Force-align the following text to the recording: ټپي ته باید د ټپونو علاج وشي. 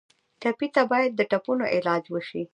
ټپي 0.41 0.67
ته 0.75 0.81
باید 0.91 1.11
د 1.15 1.21
ټپونو 1.31 1.65
علاج 1.75 2.03
وشي. 2.09 2.41